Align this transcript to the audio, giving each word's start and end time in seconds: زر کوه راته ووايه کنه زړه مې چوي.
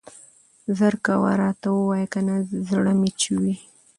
زر 0.77 0.93
کوه 1.05 1.31
راته 1.41 1.67
ووايه 1.71 2.07
کنه 2.13 2.35
زړه 2.69 2.93
مې 2.99 3.11
چوي. 3.21 3.53